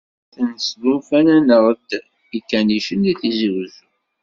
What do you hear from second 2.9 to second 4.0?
di Tizi-Wezzu.